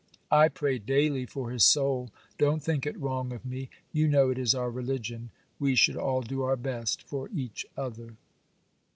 [0.31, 2.09] I pray daily for his soul;
[2.39, 6.21] don't think it wrong of me, you know it is our religion, we should all
[6.23, 8.15] do our best for each other.